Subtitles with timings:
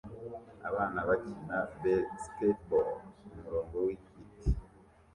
[0.69, 4.49] Abana bakina basketball kumurongo wibiti